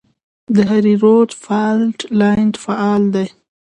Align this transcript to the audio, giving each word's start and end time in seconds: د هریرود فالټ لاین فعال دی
د 0.55 0.57
هریرود 0.69 1.29
فالټ 1.43 1.97
لاین 2.19 2.49
فعال 2.63 3.03
دی 3.15 3.27